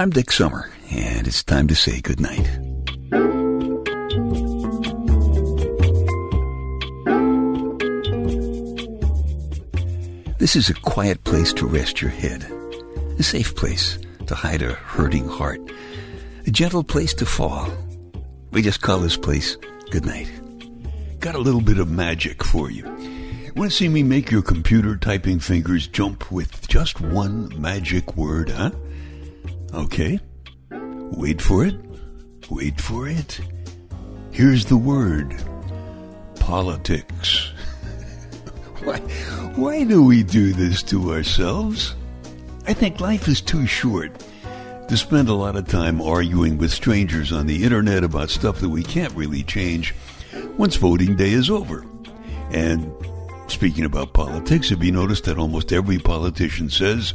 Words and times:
I'm 0.00 0.10
Dick 0.10 0.30
Summer, 0.30 0.70
and 0.92 1.26
it's 1.26 1.42
time 1.42 1.66
to 1.66 1.74
say 1.74 2.00
goodnight. 2.00 2.48
This 10.38 10.54
is 10.54 10.70
a 10.70 10.74
quiet 10.74 11.24
place 11.24 11.52
to 11.54 11.66
rest 11.66 12.00
your 12.00 12.12
head, 12.12 12.44
a 13.18 13.24
safe 13.24 13.56
place 13.56 13.98
to 14.28 14.36
hide 14.36 14.62
a 14.62 14.74
hurting 14.74 15.26
heart, 15.26 15.60
a 16.46 16.50
gentle 16.52 16.84
place 16.84 17.12
to 17.14 17.26
fall. 17.26 17.68
We 18.52 18.62
just 18.62 18.80
call 18.80 19.00
this 19.00 19.16
place 19.16 19.56
goodnight. 19.90 20.30
Got 21.18 21.34
a 21.34 21.40
little 21.40 21.60
bit 21.60 21.80
of 21.80 21.90
magic 21.90 22.44
for 22.44 22.70
you. 22.70 22.84
Want 23.56 23.72
to 23.72 23.76
see 23.76 23.88
me 23.88 24.04
make 24.04 24.30
your 24.30 24.42
computer 24.42 24.96
typing 24.96 25.40
fingers 25.40 25.88
jump 25.88 26.30
with 26.30 26.68
just 26.68 27.00
one 27.00 27.52
magic 27.60 28.16
word, 28.16 28.50
huh? 28.50 28.70
Okay. 29.74 30.18
Wait 30.70 31.40
for 31.40 31.64
it. 31.64 31.76
Wait 32.50 32.80
for 32.80 33.08
it. 33.08 33.40
Here's 34.30 34.64
the 34.64 34.76
word 34.76 35.34
politics. 36.38 37.48
why, 38.84 38.98
why 39.56 39.84
do 39.84 40.02
we 40.02 40.22
do 40.22 40.52
this 40.52 40.82
to 40.84 41.12
ourselves? 41.12 41.94
I 42.66 42.72
think 42.72 43.00
life 43.00 43.28
is 43.28 43.40
too 43.40 43.66
short 43.66 44.12
to 44.88 44.96
spend 44.96 45.28
a 45.28 45.34
lot 45.34 45.56
of 45.56 45.68
time 45.68 46.00
arguing 46.00 46.56
with 46.56 46.72
strangers 46.72 47.32
on 47.32 47.46
the 47.46 47.64
internet 47.64 48.04
about 48.04 48.30
stuff 48.30 48.60
that 48.60 48.70
we 48.70 48.82
can't 48.82 49.12
really 49.14 49.42
change 49.42 49.94
once 50.56 50.76
voting 50.76 51.16
day 51.16 51.30
is 51.30 51.50
over. 51.50 51.84
And 52.50 52.90
speaking 53.48 53.84
about 53.84 54.14
politics, 54.14 54.70
have 54.70 54.82
you 54.82 54.92
noticed 54.92 55.24
that 55.24 55.38
almost 55.38 55.72
every 55.72 55.98
politician 55.98 56.70
says, 56.70 57.12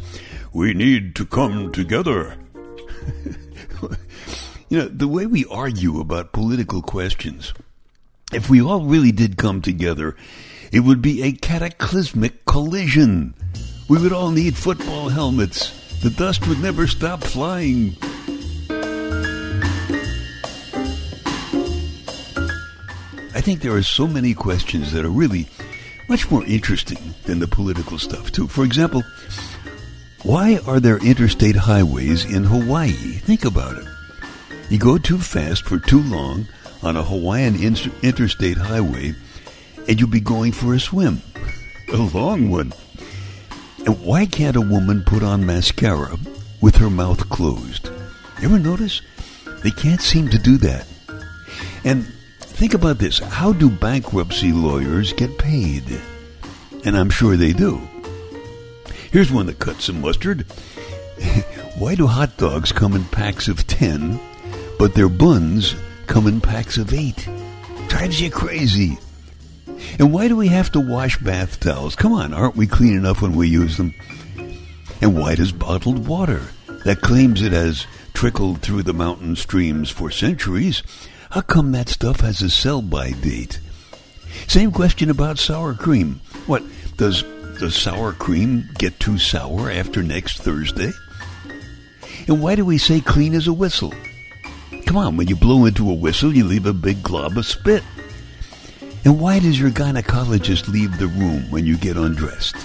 we 0.54 0.74
need 0.74 1.16
to 1.16 1.26
come 1.26 1.72
together? 1.72 2.38
you 4.70 4.78
know, 4.78 4.88
the 4.88 5.08
way 5.08 5.26
we 5.26 5.46
argue 5.46 6.00
about 6.00 6.32
political 6.32 6.82
questions, 6.82 7.54
if 8.34 8.50
we 8.50 8.62
all 8.62 8.82
really 8.82 9.12
did 9.12 9.38
come 9.38 9.62
together, 9.62 10.16
it 10.72 10.82
would 10.82 11.02
be 11.02 11.22
a 11.24 11.32
cataclysmic 11.32 12.46
collision. 12.46 13.36
We 13.88 14.02
would 14.02 14.14
all 14.14 14.32
need 14.32 14.56
football 14.56 15.10
helmets. 15.10 16.00
The 16.02 16.10
dust 16.10 16.48
would 16.48 16.60
never 16.60 16.88
stop 16.88 17.24
flying. 17.24 17.96
I 23.36 23.42
think 23.42 23.62
there 23.62 23.74
are 23.74 23.84
so 23.84 24.08
many 24.08 24.34
questions 24.34 24.92
that 24.94 25.06
are 25.06 25.10
really 25.10 25.48
much 26.10 26.30
more 26.30 26.46
interesting 26.46 27.14
than 27.26 27.40
the 27.40 27.48
political 27.48 27.98
stuff, 27.98 28.32
too. 28.32 28.48
For 28.48 28.64
example, 28.64 29.04
why 30.24 30.60
are 30.66 30.80
there 30.80 30.98
interstate 30.98 31.56
highways 31.56 32.24
in 32.26 32.46
Hawaii? 32.46 32.92
Think 32.92 33.46
about 33.46 33.78
it. 33.78 33.86
You 34.70 34.80
go 34.80 34.98
too 34.98 35.18
fast 35.18 35.64
for 35.66 35.80
too 35.80 36.02
long 36.02 36.48
on 36.82 36.96
a 36.96 37.04
Hawaiian 37.04 37.56
interstate 38.02 38.58
highway, 38.58 39.16
and 39.88 40.00
you'll 40.00 40.10
be 40.10 40.22
going 40.22 40.52
for 40.52 40.74
a 40.74 40.80
swim. 40.80 41.22
A 41.92 41.98
long 41.98 42.50
one. 42.50 42.74
And 43.86 44.02
why 44.04 44.26
can't 44.26 44.56
a 44.56 44.62
woman 44.62 45.04
put 45.04 45.24
on 45.24 45.46
mascara 45.46 46.18
with 46.62 46.78
her 46.78 46.90
mouth 46.90 47.30
closed? 47.30 47.90
Ever 48.42 48.60
notice? 48.60 49.02
They 49.62 49.72
can't 49.72 50.02
seem 50.02 50.30
to 50.30 50.38
do 50.38 50.58
that. 50.58 50.88
And 51.84 52.06
think 52.40 52.74
about 52.74 52.98
this. 52.98 53.20
How 53.20 53.52
do 53.52 53.70
bankruptcy 53.70 54.54
lawyers 54.54 55.12
get 55.14 55.38
paid? 55.38 55.84
And 56.86 56.98
I'm 56.98 57.10
sure 57.10 57.36
they 57.36 57.52
do. 57.52 57.82
Here's 59.14 59.32
one 59.32 59.46
that 59.46 59.60
cuts 59.60 59.86
some 59.86 60.02
mustard. 60.02 60.42
Why 61.78 61.94
do 61.94 62.08
hot 62.08 62.36
dogs 62.38 62.72
come 62.72 62.96
in 62.96 63.06
packs 63.06 63.48
of 63.48 63.68
10, 63.68 64.20
but 64.80 64.96
their 64.96 65.08
buns 65.08 65.76
come 66.08 66.26
in 66.26 66.42
packs 66.42 66.80
of 66.80 66.92
8? 66.92 67.30
Drives 67.90 68.20
you 68.20 68.32
crazy. 68.32 68.98
And 70.00 70.12
why 70.12 70.28
do 70.28 70.36
we 70.36 70.48
have 70.48 70.72
to 70.72 70.80
wash 70.80 71.20
bath 71.20 71.60
towels? 71.60 71.96
Come 71.96 72.12
on, 72.12 72.34
aren't 72.34 72.56
we 72.56 72.66
clean 72.66 72.98
enough 72.98 73.22
when 73.22 73.36
we 73.36 73.48
use 73.48 73.78
them? 73.78 73.94
And 75.00 75.16
why 75.16 75.36
does 75.36 75.52
bottled 75.52 76.08
water, 76.08 76.42
that 76.84 77.02
claims 77.02 77.44
it 77.44 77.52
has 77.52 77.86
trickled 78.14 78.62
through 78.64 78.82
the 78.82 78.94
mountain 78.94 79.36
streams 79.36 79.92
for 79.92 80.10
centuries, 80.10 80.82
how 81.30 81.42
come 81.42 81.72
that 81.74 81.90
stuff 81.90 82.22
has 82.22 82.42
a 82.42 82.50
sell-by 82.50 83.12
date? 83.12 83.60
Same 84.48 84.72
question 84.72 85.12
about 85.12 85.38
sour 85.38 85.76
cream. 85.76 86.20
What, 86.48 86.64
does, 86.98 87.24
does 87.64 87.82
sour 87.82 88.12
cream 88.12 88.68
get 88.78 89.00
too 89.00 89.18
sour 89.18 89.72
after 89.72 90.04
next 90.04 90.40
Thursday? 90.40 90.92
And 92.28 92.42
why 92.42 92.56
do 92.56 92.66
we 92.66 92.78
say 92.78 93.00
clean 93.00 93.34
as 93.34 93.48
a 93.48 93.54
whistle? 93.54 93.94
Come 94.86 94.98
on, 94.98 95.16
when 95.16 95.30
you 95.30 95.38
blow 95.38 95.64
into 95.64 95.90
a 95.90 95.94
whistle, 95.94 96.36
you 96.36 96.44
leave 96.44 96.66
a 96.66 96.74
big 96.74 97.02
glob 97.02 97.38
of 97.38 97.46
spit. 97.46 97.82
And 99.06 99.18
why 99.18 99.40
does 99.40 99.58
your 99.58 99.70
gynecologist 99.70 100.68
leave 100.68 100.98
the 100.98 101.08
room 101.08 101.50
when 101.52 101.66
you 101.66 101.78
get 101.78 101.96
undressed? 101.96 102.58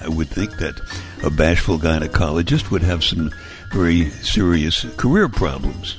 I 0.00 0.08
would 0.08 0.28
think 0.28 0.56
that 0.58 0.80
a 1.24 1.30
bashful 1.30 1.76
gynecologist 1.76 2.70
would 2.70 2.82
have 2.82 3.02
some 3.02 3.32
very 3.72 4.08
serious 4.10 4.86
career 4.98 5.28
problems. 5.28 5.96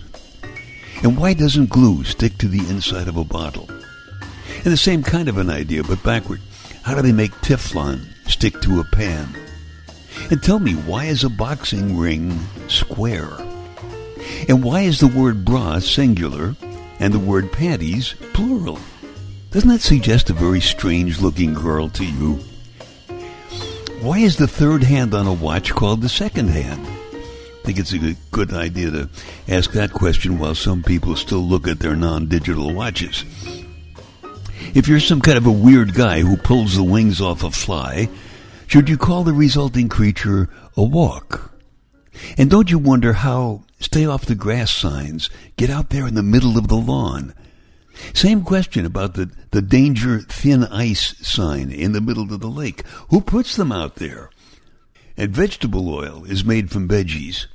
And 1.03 1.17
why 1.17 1.33
doesn't 1.33 1.71
glue 1.71 2.05
stick 2.05 2.37
to 2.37 2.47
the 2.47 2.65
inside 2.69 3.09
of 3.09 3.17
a 3.17 3.25
bottle? 3.25 3.67
And 3.69 4.71
the 4.71 4.77
same 4.77 5.03
kind 5.03 5.27
of 5.27 5.37
an 5.37 5.49
idea, 5.49 5.83
but 5.83 6.01
backward. 6.03 6.39
How 6.89 6.95
do 6.95 7.03
they 7.03 7.11
make 7.11 7.33
Teflon 7.41 8.01
stick 8.27 8.59
to 8.61 8.79
a 8.79 8.83
pan? 8.83 9.37
And 10.31 10.41
tell 10.41 10.57
me, 10.57 10.73
why 10.73 11.05
is 11.05 11.23
a 11.23 11.29
boxing 11.29 11.95
ring 11.95 12.39
square? 12.67 13.29
And 14.47 14.63
why 14.63 14.81
is 14.81 14.99
the 14.99 15.05
word 15.05 15.45
bra 15.45 15.77
singular 15.77 16.55
and 16.99 17.13
the 17.13 17.19
word 17.19 17.51
panties 17.51 18.15
plural? 18.33 18.79
Doesn't 19.51 19.69
that 19.69 19.81
suggest 19.81 20.31
a 20.31 20.33
very 20.33 20.61
strange 20.61 21.21
looking 21.21 21.53
girl 21.53 21.89
to 21.89 22.03
you? 22.03 22.39
Why 24.01 24.17
is 24.17 24.37
the 24.37 24.47
third 24.47 24.81
hand 24.81 25.13
on 25.13 25.27
a 25.27 25.33
watch 25.33 25.71
called 25.71 26.01
the 26.01 26.09
second 26.09 26.47
hand? 26.47 26.87
I 26.87 27.65
think 27.65 27.77
it's 27.77 27.93
a 27.93 28.15
good 28.31 28.51
idea 28.51 28.89
to 28.89 29.09
ask 29.47 29.73
that 29.73 29.93
question 29.93 30.39
while 30.39 30.55
some 30.55 30.81
people 30.81 31.15
still 31.15 31.47
look 31.47 31.67
at 31.67 31.81
their 31.81 31.95
non 31.95 32.25
digital 32.25 32.73
watches. 32.73 33.25
If 34.75 34.87
you're 34.87 34.99
some 34.99 35.19
kind 35.19 35.37
of 35.37 35.47
a 35.47 35.51
weird 35.51 35.95
guy 35.95 36.19
who 36.19 36.37
pulls 36.37 36.75
the 36.75 36.83
wings 36.83 37.19
off 37.19 37.43
a 37.43 37.49
fly, 37.49 38.07
should 38.67 38.87
you 38.87 38.97
call 38.97 39.23
the 39.23 39.33
resulting 39.33 39.89
creature 39.89 40.47
a 40.77 40.83
walk? 40.83 41.51
And 42.37 42.51
don't 42.51 42.69
you 42.69 42.77
wonder 42.77 43.13
how 43.13 43.63
stay 43.79 44.05
off 44.05 44.27
the 44.27 44.35
grass 44.35 44.71
signs 44.71 45.31
get 45.57 45.71
out 45.71 45.89
there 45.89 46.05
in 46.05 46.13
the 46.13 46.21
middle 46.21 46.55
of 46.55 46.67
the 46.67 46.75
lawn? 46.75 47.33
Same 48.13 48.43
question 48.43 48.85
about 48.85 49.15
the, 49.15 49.31
the 49.49 49.63
danger 49.63 50.19
thin 50.19 50.63
ice 50.65 51.15
sign 51.27 51.71
in 51.71 51.93
the 51.93 52.01
middle 52.01 52.31
of 52.31 52.39
the 52.39 52.47
lake. 52.47 52.85
Who 53.09 53.21
puts 53.21 53.55
them 53.55 53.71
out 53.71 53.95
there? 53.95 54.29
And 55.17 55.31
vegetable 55.31 55.91
oil 55.91 56.25
is 56.25 56.45
made 56.45 56.69
from 56.69 56.87
veggies. 56.87 57.47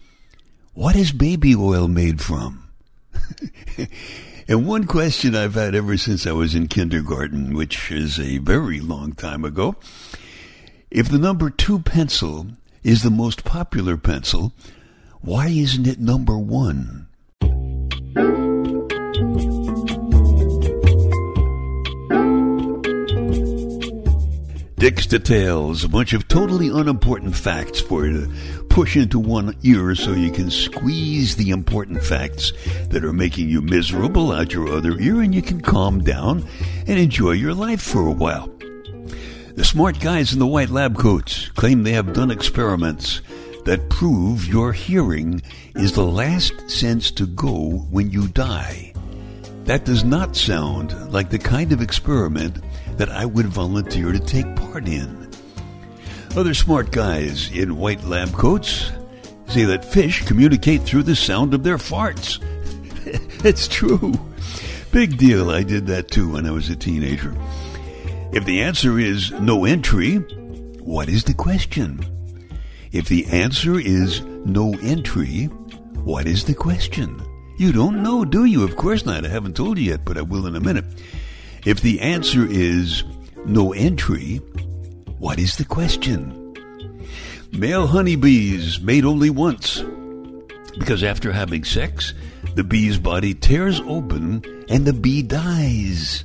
What 0.73 0.97
is 0.97 1.13
baby 1.13 1.55
oil 1.55 1.87
made 1.87 2.21
from? 2.21 2.69
and 4.49 4.67
one 4.67 4.85
question 4.85 5.35
I've 5.35 5.55
had 5.55 5.75
ever 5.75 5.97
since 5.97 6.27
I 6.27 6.33
was 6.33 6.55
in 6.55 6.69
kindergarten, 6.69 7.55
which 7.55 7.91
is 7.91 8.19
a 8.19 8.39
very 8.39 8.81
long 8.81 9.13
time 9.13 9.45
ago. 9.45 9.77
If 10.91 11.09
the 11.09 11.19
number 11.19 11.51
two 11.51 11.81
pencil 11.81 12.49
is 12.83 13.03
the 13.03 13.11
most 13.11 13.45
popular 13.45 13.97
pencil, 13.97 14.53
why 15.21 15.49
isn't 15.49 15.87
it 15.87 15.99
number 15.99 16.39
one? 16.39 17.09
Dick's 24.85 25.07
Details, 25.07 25.83
a 25.83 25.89
bunch 25.89 26.13
of 26.13 26.29
totally 26.29 26.69
unimportant 26.69 27.35
facts 27.35 27.81
for 27.81 28.05
you 28.05 28.27
to 28.27 28.65
push 28.65 28.99
into 28.99 29.19
one 29.19 29.57
ear 29.63 29.95
so 29.95 30.13
you 30.13 30.31
can 30.31 30.51
squeeze 30.51 31.37
the 31.37 31.49
important 31.49 32.05
facts 32.05 32.53
that 32.91 33.03
are 33.03 33.15
making 33.15 33.49
you 33.49 33.63
miserable 33.63 34.31
out 34.31 34.53
your 34.53 34.69
other 34.69 34.99
ear 34.99 35.23
and 35.23 35.35
you 35.35 35.41
can 35.41 35.63
calm 35.63 36.01
down 36.01 36.47
and 36.87 36.99
enjoy 36.99 37.31
your 37.31 37.55
life 37.55 37.81
for 37.81 38.07
a 38.07 38.13
while. 38.13 38.49
The 39.55 39.65
smart 39.65 40.01
guys 40.01 40.35
in 40.35 40.39
the 40.39 40.47
white 40.47 40.69
lab 40.69 40.99
coats 40.99 41.49
claim 41.49 41.83
they 41.83 41.93
have 41.93 42.13
done 42.13 42.31
experiments 42.31 43.23
that 43.65 43.89
prove 43.89 44.47
your 44.47 44.75
hearing 44.75 45.41
is 45.77 45.95
the 45.95 46.05
last 46.05 46.71
sense 46.71 47.11
to 47.13 47.27
go 47.27 47.87
when 47.89 48.11
you 48.11 48.29
die. 48.29 48.94
That 49.65 49.85
does 49.85 50.05
not 50.05 50.37
sound 50.37 51.13
like 51.13 51.31
the 51.31 51.39
kind 51.39 51.73
of 51.73 51.81
experiment 51.81 52.59
that 52.99 53.09
I 53.09 53.25
would 53.25 53.47
volunteer 53.47 54.13
to 54.13 54.19
take 54.19 54.55
part 54.57 54.87
in. 54.87 55.31
Other 56.37 56.53
smart 56.53 56.91
guys 56.91 57.51
in 57.51 57.79
white 57.79 58.05
lab 58.05 58.33
coats 58.33 58.93
say 59.49 59.65
that 59.65 59.85
fish 59.85 60.25
communicate 60.27 60.83
through 60.83 61.05
the 61.05 61.17
sound 61.17 61.55
of 61.55 61.63
their 61.63 61.79
farts. 61.79 62.41
it's 63.45 63.69
true. 63.69 64.13
Big 64.93 65.17
deal. 65.17 65.51
I 65.51 65.63
did 65.63 65.87
that 65.87 66.11
too 66.11 66.33
when 66.33 66.47
I 66.47 66.51
was 66.51 66.69
a 66.69 66.77
teenager. 66.77 67.35
If 68.33 68.45
the 68.45 68.63
answer 68.63 68.99
is 68.99 69.31
no 69.33 69.65
entry, 69.65 70.17
what 70.81 71.09
is 71.09 71.25
the 71.25 71.35
question? 71.35 72.05
If 72.93 73.09
the 73.09 73.27
answer 73.27 73.79
is 73.79 74.21
no 74.45 74.75
entry, 74.83 75.49
What 76.05 76.27
is 76.27 76.45
the 76.45 76.55
question? 76.55 77.19
You 77.57 77.73
don't 77.73 78.03
know, 78.03 78.25
do 78.25 78.45
you? 78.45 78.65
Of 78.65 78.77
course 78.77 79.07
not. 79.07 79.25
I 79.25 79.29
haven't 79.29 79.57
told 79.57 79.79
you 79.79 79.85
yet, 79.85 80.05
but 80.05 80.19
I 80.19 80.23
will 80.23 80.47
in 80.47 80.57
a 80.57 80.61
minute. 80.61 80.85
If 81.65 81.81
the 81.81 82.01
answer 82.01 82.47
is 82.47 83.05
no 83.47 83.73
entry, 83.73 84.37
what 85.19 85.39
is 85.39 85.57
the 85.57 85.65
question? 85.65 86.41
Male 87.53 87.87
honeybees 87.87 88.81
mate 88.81 89.05
only 89.05 89.31
once 89.31 89.83
because 90.79 91.05
after 91.05 91.31
having 91.33 91.65
sex, 91.65 92.13
the 92.57 92.65
bee's 92.65 92.99
body 92.99 93.33
tears 93.35 93.81
open 93.87 94.45
and 94.69 94.85
the 94.85 94.93
bee 94.93 95.23
dies. 95.23 96.25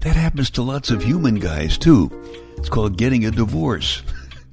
That 0.00 0.16
happens 0.16 0.50
to 0.50 0.62
lots 0.62 0.90
of 0.90 1.02
human 1.02 1.36
guys 1.36 1.78
too. 1.78 2.10
It's 2.58 2.68
called 2.68 2.98
getting 2.98 3.24
a 3.24 3.30
divorce. 3.30 4.02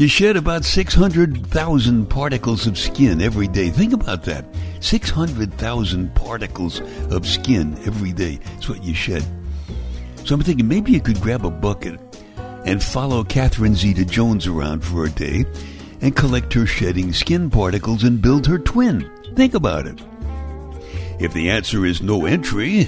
you 0.00 0.08
shed 0.08 0.34
about 0.34 0.64
600,000 0.64 2.06
particles 2.06 2.66
of 2.66 2.78
skin 2.78 3.20
every 3.20 3.46
day. 3.46 3.68
Think 3.68 3.92
about 3.92 4.22
that. 4.22 4.46
600,000 4.80 6.14
particles 6.14 6.80
of 7.10 7.26
skin 7.26 7.76
every 7.84 8.14
day. 8.14 8.36
That's 8.36 8.70
what 8.70 8.82
you 8.82 8.94
shed. 8.94 9.22
So 10.24 10.34
I'm 10.34 10.40
thinking 10.40 10.66
maybe 10.66 10.92
you 10.92 11.02
could 11.02 11.20
grab 11.20 11.44
a 11.44 11.50
bucket 11.50 12.00
and 12.64 12.82
follow 12.82 13.22
Catherine 13.24 13.74
Zeta 13.74 14.06
Jones 14.06 14.46
around 14.46 14.80
for 14.80 15.04
a 15.04 15.10
day 15.10 15.44
and 16.00 16.16
collect 16.16 16.54
her 16.54 16.64
shedding 16.64 17.12
skin 17.12 17.50
particles 17.50 18.02
and 18.02 18.22
build 18.22 18.46
her 18.46 18.58
twin. 18.58 19.10
Think 19.36 19.52
about 19.52 19.86
it. 19.86 20.00
If 21.20 21.34
the 21.34 21.50
answer 21.50 21.84
is 21.84 22.00
no 22.00 22.24
entry, 22.24 22.84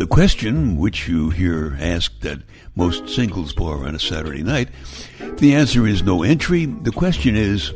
the 0.00 0.06
question, 0.06 0.78
which 0.78 1.06
you 1.06 1.28
hear 1.28 1.76
asked 1.78 2.24
at 2.24 2.38
most 2.74 3.10
singles 3.10 3.52
bar 3.52 3.86
on 3.86 3.94
a 3.94 3.98
Saturday 3.98 4.42
night, 4.42 4.70
the 5.38 5.54
answer 5.54 5.86
is 5.86 6.02
no 6.02 6.22
entry, 6.22 6.66
the 6.66 6.92
question 6.92 7.36
is, 7.36 7.72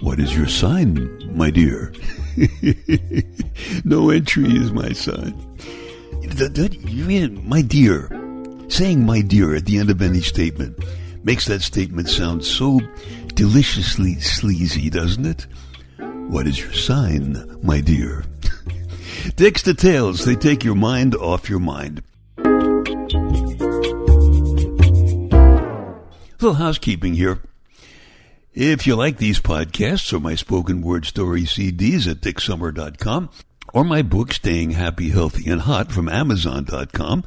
what 0.00 0.20
is 0.20 0.36
your 0.36 0.46
sign, 0.46 1.36
my 1.36 1.50
dear? 1.50 1.92
no 3.84 4.10
entry 4.10 4.56
is 4.56 4.72
my 4.72 4.92
sign. 4.92 5.34
My 7.48 7.62
dear, 7.62 8.08
saying 8.68 9.04
my 9.04 9.20
dear 9.22 9.54
at 9.54 9.64
the 9.64 9.78
end 9.78 9.90
of 9.90 10.02
any 10.02 10.20
statement 10.20 10.78
makes 11.24 11.46
that 11.46 11.62
statement 11.62 12.08
sound 12.08 12.44
so 12.44 12.80
deliciously 13.34 14.20
sleazy, 14.20 14.88
doesn't 14.90 15.26
it? 15.26 15.46
What 16.28 16.46
is 16.46 16.60
your 16.60 16.72
sign, 16.72 17.58
my 17.62 17.80
dear? 17.80 18.24
Dick's 19.36 19.62
Details, 19.62 20.24
they 20.24 20.36
take 20.36 20.62
your 20.62 20.74
mind 20.74 21.14
off 21.16 21.50
your 21.50 21.60
mind. 21.60 22.02
Little 26.40 26.54
housekeeping 26.54 27.14
here. 27.14 27.40
If 28.52 28.86
you 28.86 28.96
like 28.96 29.18
these 29.18 29.40
podcasts 29.40 30.12
or 30.12 30.20
my 30.20 30.34
spoken 30.34 30.82
word 30.82 31.04
story 31.04 31.42
CDs 31.42 32.10
at 32.10 32.20
dicksummer.com 32.20 33.30
or 33.72 33.84
my 33.84 34.02
book, 34.02 34.32
Staying 34.32 34.72
Happy, 34.72 35.10
Healthy, 35.10 35.50
and 35.50 35.62
Hot 35.62 35.92
from 35.92 36.08
Amazon.com, 36.08 37.24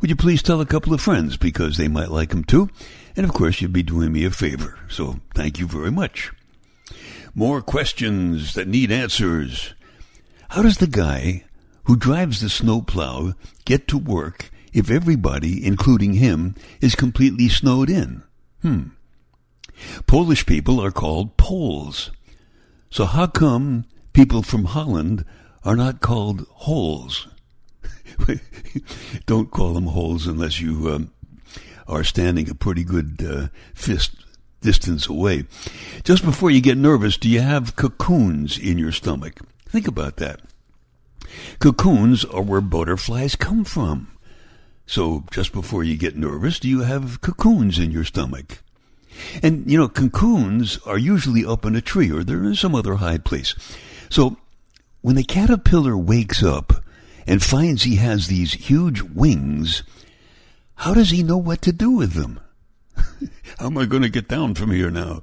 would 0.00 0.10
you 0.10 0.16
please 0.16 0.42
tell 0.42 0.60
a 0.60 0.66
couple 0.66 0.92
of 0.92 1.00
friends 1.00 1.36
because 1.36 1.76
they 1.76 1.88
might 1.88 2.10
like 2.10 2.30
them 2.30 2.44
too? 2.44 2.68
And 3.16 3.24
of 3.24 3.32
course, 3.32 3.60
you'd 3.60 3.72
be 3.72 3.82
doing 3.82 4.12
me 4.12 4.24
a 4.24 4.30
favor. 4.30 4.78
So 4.88 5.20
thank 5.34 5.58
you 5.58 5.66
very 5.66 5.90
much. 5.90 6.32
More 7.34 7.62
questions 7.62 8.54
that 8.54 8.68
need 8.68 8.90
answers. 8.90 9.74
How 10.50 10.62
does 10.62 10.78
the 10.78 10.86
guy 10.86 11.44
who 11.84 11.96
drives 11.96 12.40
the 12.40 12.48
snowplow 12.48 13.34
get 13.64 13.88
to 13.88 13.98
work 13.98 14.50
if 14.72 14.90
everybody, 14.90 15.64
including 15.64 16.14
him, 16.14 16.54
is 16.80 16.94
completely 16.94 17.48
snowed 17.48 17.90
in? 17.90 18.22
Hmm. 18.64 18.84
Polish 20.06 20.46
people 20.46 20.80
are 20.80 20.90
called 20.90 21.36
Poles. 21.36 22.10
So 22.88 23.04
how 23.04 23.26
come 23.26 23.84
people 24.14 24.42
from 24.42 24.64
Holland 24.64 25.26
are 25.64 25.76
not 25.76 26.00
called 26.00 26.46
holes? 26.50 27.28
Don't 29.26 29.50
call 29.50 29.74
them 29.74 29.88
holes 29.88 30.26
unless 30.26 30.62
you 30.62 30.90
um, 30.90 31.12
are 31.86 32.04
standing 32.04 32.48
a 32.48 32.54
pretty 32.54 32.84
good 32.84 33.22
uh, 33.22 33.48
fist 33.74 34.12
distance 34.62 35.08
away. 35.08 35.44
Just 36.02 36.24
before 36.24 36.50
you 36.50 36.62
get 36.62 36.78
nervous, 36.78 37.18
do 37.18 37.28
you 37.28 37.40
have 37.42 37.76
cocoons 37.76 38.56
in 38.56 38.78
your 38.78 38.92
stomach? 38.92 39.40
Think 39.66 39.86
about 39.86 40.16
that. 40.16 40.40
Cocoons 41.58 42.24
are 42.24 42.40
where 42.40 42.62
butterflies 42.62 43.36
come 43.36 43.64
from. 43.64 44.13
So 44.86 45.24
just 45.30 45.52
before 45.52 45.82
you 45.82 45.96
get 45.96 46.16
nervous, 46.16 46.58
do 46.58 46.68
you 46.68 46.80
have 46.80 47.20
cocoons 47.20 47.78
in 47.78 47.90
your 47.90 48.04
stomach? 48.04 48.62
And, 49.42 49.70
you 49.70 49.78
know, 49.78 49.88
cocoons 49.88 50.78
are 50.84 50.98
usually 50.98 51.44
up 51.44 51.64
in 51.64 51.76
a 51.76 51.80
tree 51.80 52.10
or 52.10 52.24
they're 52.24 52.44
in 52.44 52.54
some 52.54 52.74
other 52.74 52.96
high 52.96 53.18
place. 53.18 53.54
So 54.10 54.36
when 55.00 55.16
the 55.16 55.24
caterpillar 55.24 55.96
wakes 55.96 56.42
up 56.42 56.84
and 57.26 57.42
finds 57.42 57.82
he 57.82 57.96
has 57.96 58.26
these 58.26 58.54
huge 58.54 59.02
wings, 59.02 59.82
how 60.76 60.94
does 60.94 61.10
he 61.10 61.22
know 61.22 61.38
what 61.38 61.62
to 61.62 61.72
do 61.72 61.90
with 61.90 62.12
them? 62.12 62.40
How 63.58 63.66
am 63.66 63.78
I 63.78 63.86
going 63.86 64.02
to 64.02 64.08
get 64.08 64.28
down 64.28 64.54
from 64.54 64.70
here 64.70 64.90
now? 64.90 65.22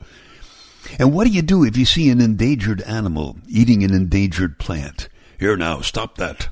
And 0.98 1.14
what 1.14 1.26
do 1.26 1.32
you 1.32 1.42
do 1.42 1.64
if 1.64 1.78
you 1.78 1.86
see 1.86 2.10
an 2.10 2.22
endangered 2.22 2.82
animal 2.84 3.38
eating 3.48 3.84
an 3.84 3.94
endangered 3.94 4.58
plant? 4.58 5.10
Here 5.40 5.56
now, 5.56 5.82
stop 5.82 6.18
that. 6.18 6.50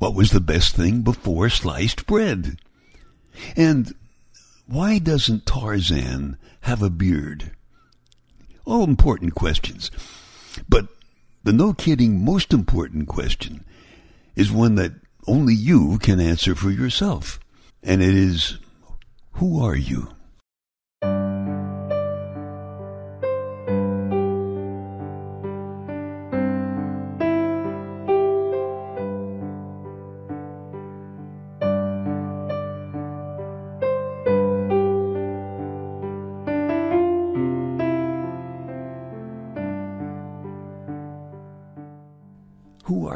What 0.00 0.14
was 0.14 0.30
the 0.30 0.40
best 0.40 0.74
thing 0.74 1.02
before 1.02 1.50
sliced 1.50 2.06
bread? 2.06 2.58
And 3.54 3.94
why 4.66 4.98
doesn't 4.98 5.44
Tarzan 5.44 6.38
have 6.62 6.82
a 6.82 6.88
beard? 6.88 7.50
All 8.64 8.82
important 8.82 9.34
questions. 9.34 9.90
But 10.66 10.88
the 11.44 11.52
no 11.52 11.74
kidding 11.74 12.24
most 12.24 12.54
important 12.54 13.08
question 13.08 13.62
is 14.34 14.50
one 14.50 14.76
that 14.76 14.92
only 15.26 15.52
you 15.52 15.98
can 15.98 16.18
answer 16.18 16.54
for 16.54 16.70
yourself. 16.70 17.38
And 17.82 18.00
it 18.00 18.14
is, 18.14 18.56
who 19.32 19.62
are 19.62 19.76
you? 19.76 20.14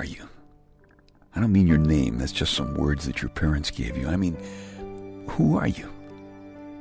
Are 0.05 0.07
you? 0.07 0.29
I 1.35 1.41
don't 1.41 1.53
mean 1.53 1.67
your 1.67 1.79
name, 1.79 2.19
that's 2.19 2.31
just 2.31 2.53
some 2.53 2.75
words 2.75 3.07
that 3.07 3.23
your 3.23 3.31
parents 3.31 3.71
gave 3.71 3.97
you. 3.97 4.07
I 4.07 4.17
mean, 4.17 4.37
who 5.29 5.57
are 5.57 5.67
you? 5.67 5.91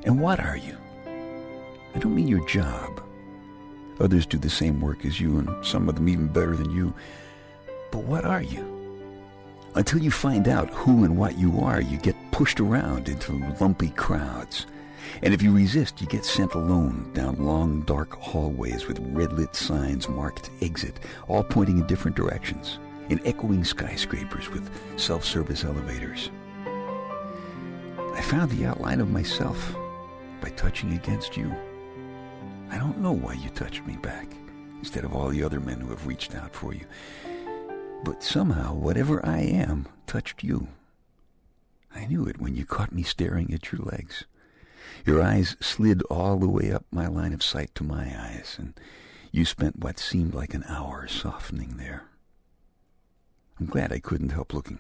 And 0.04 0.20
what 0.20 0.42
are 0.42 0.58
you? 0.58 0.76
I 1.96 2.00
don't 2.00 2.14
mean 2.14 2.28
your 2.28 2.46
job. 2.50 3.02
Others 4.02 4.26
do 4.26 4.38
the 4.38 4.50
same 4.50 4.82
work 4.82 5.06
as 5.06 5.22
you, 5.22 5.40
and 5.40 5.66
some 5.66 5.88
of 5.88 5.96
them 5.96 6.10
even 6.10 6.28
better 6.28 6.54
than 6.54 6.70
you. 6.72 6.94
But 7.92 8.04
what 8.04 8.26
are 8.26 8.42
you? 8.42 8.70
Until 9.76 10.04
you 10.04 10.12
find 10.12 10.50
out 10.50 10.70
who 10.72 11.06
and 11.06 11.16
what 11.16 11.38
you 11.38 11.62
are, 11.62 11.80
you 11.80 11.98
get 11.98 12.18
pushed 12.32 12.60
around 12.60 13.08
into 13.08 13.56
lumpy 13.62 13.90
crowds. 13.92 14.66
And 15.22 15.34
if 15.34 15.42
you 15.42 15.56
resist, 15.56 16.02
you 16.02 16.08
get 16.08 16.26
sent 16.26 16.56
alone 16.56 17.10
down 17.14 17.38
long, 17.38 17.84
dark 17.84 18.20
hallways 18.20 18.86
with 18.86 19.00
red-lit 19.14 19.56
signs 19.56 20.10
marked 20.10 20.50
exit, 20.62 21.00
all 21.30 21.44
pointing 21.44 21.78
in 21.78 21.88
different 21.88 22.18
directions 22.18 22.80
in 23.14 23.28
echoing 23.28 23.64
skyscrapers 23.64 24.50
with 24.50 24.68
self-service 24.98 25.64
elevators. 25.64 26.32
I 28.16 28.22
found 28.24 28.50
the 28.50 28.66
outline 28.66 29.00
of 29.02 29.12
myself 29.12 29.76
by 30.42 30.50
touching 30.50 30.94
against 30.94 31.38
you. 31.38 31.54
I 32.72 32.80
don't 32.80 32.98
know 32.98 33.12
why 33.12 33.34
you 33.34 33.52
touched 33.52 33.86
me 33.86 33.98
back 33.98 34.28
instead 34.80 35.06
of 35.06 35.14
all 35.16 35.30
the 35.30 35.44
other 35.44 35.60
men 35.60 35.80
who 35.80 35.92
have 35.92 36.08
reached 36.08 36.34
out 36.34 36.56
for 36.56 36.74
you. 36.74 36.88
But 38.04 38.24
somehow, 38.24 38.74
whatever 38.74 39.24
I 39.24 39.42
am 39.42 39.86
touched 40.08 40.44
you. 40.44 40.68
I 41.94 42.08
knew 42.08 42.26
it 42.26 42.42
when 42.42 42.56
you 42.56 42.66
caught 42.66 42.92
me 42.92 43.04
staring 43.04 43.54
at 43.54 43.72
your 43.72 43.82
legs. 43.82 44.26
Your 45.06 45.22
eyes 45.22 45.56
slid 45.62 46.02
all 46.10 46.38
the 46.38 46.50
way 46.50 46.72
up 46.72 46.86
my 46.92 47.06
line 47.06 47.34
of 47.34 47.44
sight 47.44 47.76
to 47.76 47.84
my 47.84 48.06
eyes, 48.06 48.56
and 48.58 48.74
you 49.32 49.46
spent 49.46 49.84
what 49.84 50.00
seemed 50.00 50.34
like 50.34 50.56
an 50.56 50.64
hour 50.68 51.08
softening 51.08 51.78
there. 51.78 52.06
I'm 53.60 53.66
glad 53.68 53.92
I 53.92 54.00
couldn't 54.00 54.30
help 54.30 54.54
looking. 54.54 54.80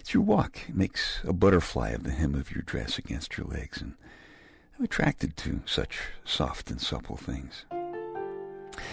It's 0.00 0.14
your 0.14 0.22
walk. 0.22 0.58
It 0.68 0.76
makes 0.76 1.20
a 1.24 1.32
butterfly 1.32 1.90
of 1.90 2.04
the 2.04 2.12
hem 2.12 2.34
of 2.34 2.52
your 2.52 2.62
dress 2.62 2.98
against 2.98 3.36
your 3.36 3.46
legs, 3.46 3.80
and 3.80 3.94
I'm 4.78 4.84
attracted 4.84 5.36
to 5.38 5.62
such 5.66 5.98
soft 6.24 6.70
and 6.70 6.80
supple 6.80 7.16
things. 7.16 7.64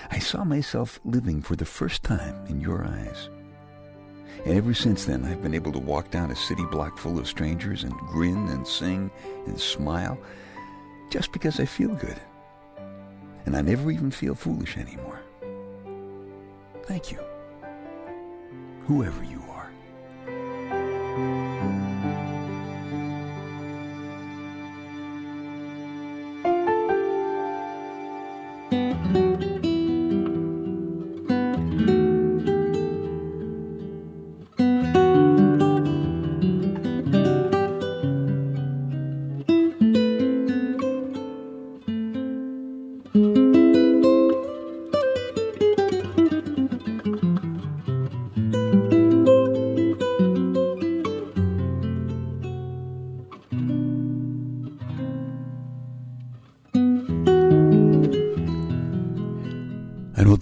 I 0.10 0.20
saw 0.20 0.43
myself 0.43 1.00
living 1.03 1.41
for 1.41 1.55
the 1.55 1.65
first 1.65 2.03
time 2.03 2.46
in 2.48 2.62
your 2.62 2.86
eyes. 2.86 3.29
And 4.46 4.58
ever 4.58 4.74
since 4.74 5.05
then, 5.05 5.24
I've 5.25 5.41
been 5.41 5.53
able 5.53 5.72
to 5.74 5.79
walk 5.79 6.10
down 6.10 6.32
a 6.32 6.36
city 6.36 6.65
block 6.72 6.98
full 6.98 7.20
of 7.20 7.27
strangers 7.27 7.84
and 7.84 7.93
grin 7.93 8.48
and 8.48 8.67
sing 8.67 9.12
and 9.46 9.60
smile 9.60 10.17
just 11.10 11.32
because 11.32 11.60
I 11.60 11.65
feel 11.65 11.93
good. 11.96 12.20
And 13.46 13.55
I 13.55 13.62
never 13.62 13.91
even 13.91 14.10
feel 14.10 14.36
foolish 14.36 14.77
anymore. 14.77 15.20
Thank 16.86 17.12
you. 17.12 17.20
Whoever 18.86 19.24
you 19.24 19.43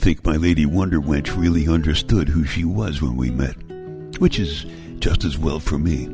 think 0.01 0.25
my 0.25 0.35
Lady 0.35 0.65
Wonder 0.65 0.99
Wench 0.99 1.39
really 1.39 1.67
understood 1.67 2.27
who 2.27 2.43
she 2.43 2.65
was 2.65 3.03
when 3.03 3.15
we 3.15 3.29
met, 3.29 3.55
which 4.17 4.39
is 4.39 4.65
just 4.97 5.23
as 5.23 5.37
well 5.37 5.59
for 5.59 5.77
me, 5.77 6.07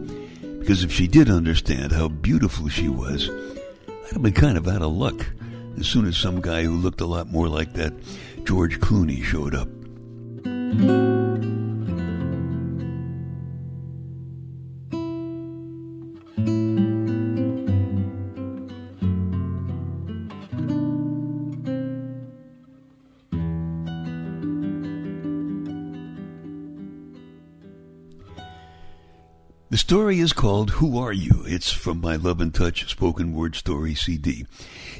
because 0.60 0.84
if 0.84 0.91
she 0.91 1.08
did 1.08 1.29
understand 1.29 1.94
how 1.94 2.10
beautiful 2.10 2.67
she 2.67 2.89
was, 2.89 3.29
I'd 3.29 4.12
have 4.12 4.22
been 4.22 4.34
kind 4.34 4.58
of 4.58 4.67
out 4.67 4.82
of 4.82 4.91
luck 4.91 5.25
as 5.79 5.88
soon 5.88 6.06
as 6.06 6.17
some 6.17 6.41
guy 6.41 6.63
who 6.63 6.75
looked 6.75 7.00
a 7.00 7.06
lot 7.06 7.32
more 7.32 7.48
like 7.48 7.72
that 7.75 7.94
George 8.44 8.82
Clooney 8.82 9.24
showed 9.24 9.56
up. 9.56 9.70
Story 29.88 30.20
is 30.20 30.34
called 30.34 30.72
Who 30.72 31.00
Are 31.00 31.13
You? 31.13 31.46
It's 31.48 31.72
from 31.72 32.01
my 32.01 32.17
Love 32.17 32.41
and 32.41 32.53
Touch 32.53 32.89
spoken 32.89 33.34
word 33.34 33.56
story 33.56 33.96
CD. 33.96 34.46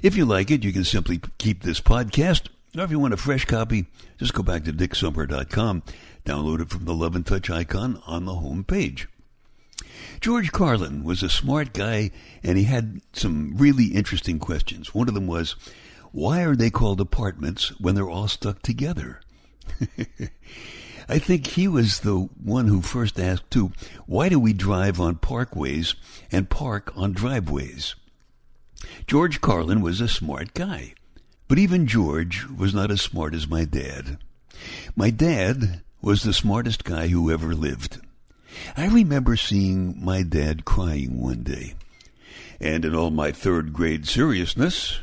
If 0.02 0.16
you 0.16 0.24
like 0.24 0.50
it, 0.50 0.64
you 0.64 0.72
can 0.72 0.86
simply 0.86 1.20
keep 1.38 1.62
this 1.62 1.82
podcast, 1.82 2.48
or 2.74 2.86
if 2.86 2.92
you 2.92 2.98
want 2.98 3.14
a 3.14 3.18
fresh 3.18 3.44
copy, 3.44 3.88
just 4.18 4.34
go 4.34 4.44
back 4.44 4.64
to 4.64 4.72
dicksummer.com, 4.72 5.84
download 6.24 6.62
it 6.62 6.70
from 6.70 6.86
the 6.86 6.94
Love 6.94 7.18
and 7.18 7.26
Touch 7.26 7.50
icon 7.50 8.02
on 8.08 8.24
the 8.24 8.36
home 8.36 8.64
page. 8.64 9.10
George 10.22 10.54
Carlin 10.54 11.04
was 11.04 11.22
a 11.22 11.30
smart 11.30 11.74
guy, 11.74 12.10
and 12.42 12.58
he 12.58 12.64
had 12.64 13.02
some 13.12 13.58
really 13.58 13.88
interesting 13.88 14.40
questions. 14.40 14.96
One 14.96 15.10
of 15.10 15.16
them 15.16 15.28
was, 15.28 15.58
why 16.14 16.44
are 16.44 16.56
they 16.56 16.70
called 16.70 17.02
apartments 17.02 17.78
when 17.82 17.96
they're 17.96 18.10
all 18.10 18.30
stuck 18.30 18.62
together? 18.62 19.20
I 21.10 21.20
think 21.20 21.48
he 21.48 21.68
was 21.68 22.02
the 22.02 22.30
one 22.44 22.68
who 22.68 22.82
first 22.82 23.20
asked, 23.20 23.50
too, 23.50 23.72
why 24.06 24.30
do 24.30 24.40
we 24.40 24.54
drive 24.54 25.00
on 25.00 25.16
parkways 25.16 25.96
and 26.32 26.50
park 26.50 26.92
on 26.96 27.14
driveways? 27.14 27.96
George 29.08 29.40
Carlin 29.40 29.82
was 29.82 30.02
a 30.02 30.08
smart 30.08 30.54
guy. 30.54 30.94
But 31.48 31.60
even 31.60 31.88
George 31.88 32.46
was 32.46 32.74
not 32.74 32.92
as 32.92 33.02
smart 33.02 33.34
as 33.34 33.48
my 33.48 33.64
dad. 33.64 34.18
My 34.96 35.10
dad 35.10 35.82
was 36.02 36.24
the 36.24 36.34
smartest 36.34 36.84
guy 36.84 37.08
who 37.08 37.32
ever 37.32 37.56
lived. 37.56 38.00
I 38.76 38.88
remember 38.88 39.38
seeing 39.38 40.04
my 40.04 40.24
dad 40.24 40.66
crying 40.66 41.22
one 41.22 41.44
day. 41.44 41.76
And 42.60 42.84
in 42.84 42.96
all 42.96 43.12
my 43.12 43.32
third 43.32 43.72
grade 43.72 44.08
seriousness, 44.08 45.00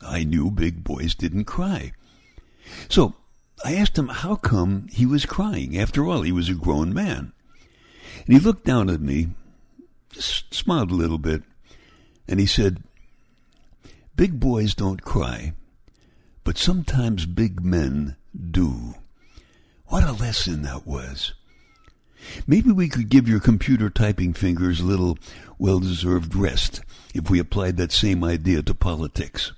I 0.00 0.24
knew 0.24 0.50
big 0.50 0.82
boys 0.82 1.14
didn't 1.14 1.44
cry. 1.44 1.92
So 2.88 3.14
I 3.64 3.74
asked 3.74 3.98
him 3.98 4.08
how 4.08 4.36
come 4.36 4.86
he 4.90 5.06
was 5.06 5.26
crying. 5.26 5.76
After 5.76 6.06
all, 6.06 6.22
he 6.22 6.32
was 6.32 6.48
a 6.48 6.54
grown 6.54 6.94
man. 6.94 7.32
And 8.26 8.34
he 8.34 8.38
looked 8.38 8.64
down 8.64 8.88
at 8.90 9.00
me, 9.00 9.28
just 10.10 10.52
smiled 10.54 10.90
a 10.90 10.96
little 10.96 11.18
bit, 11.18 11.42
and 12.28 12.40
he 12.40 12.46
said, 12.46 12.82
Big 14.16 14.40
boys 14.40 14.74
don't 14.74 15.02
cry, 15.02 15.52
but 16.44 16.58
sometimes 16.58 17.26
big 17.26 17.64
men 17.64 18.16
do. 18.50 18.94
What 19.86 20.04
a 20.04 20.12
lesson 20.12 20.62
that 20.62 20.86
was. 20.86 21.34
Maybe 22.46 22.72
we 22.72 22.88
could 22.88 23.08
give 23.08 23.28
your 23.28 23.40
computer 23.40 23.88
typing 23.90 24.32
fingers 24.32 24.80
a 24.80 24.84
little 24.84 25.18
well 25.58 25.78
deserved 25.78 26.34
rest 26.34 26.82
if 27.14 27.30
we 27.30 27.38
applied 27.38 27.76
that 27.76 27.92
same 27.92 28.24
idea 28.24 28.62
to 28.62 28.74
politics. 28.74 29.52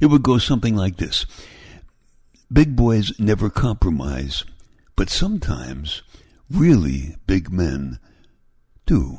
It 0.00 0.06
would 0.06 0.22
go 0.22 0.38
something 0.38 0.74
like 0.74 0.96
this 0.96 1.24
Big 2.52 2.76
boys 2.76 3.18
never 3.18 3.50
compromise, 3.50 4.44
but 4.94 5.10
sometimes 5.10 6.02
really 6.48 7.16
big 7.26 7.50
men 7.50 7.98
do. 8.86 9.18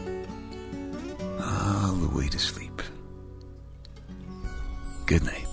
The 2.01 2.07
way 2.07 2.27
to 2.29 2.39
sleep. 2.39 2.81
Good 5.05 5.23
night. 5.23 5.50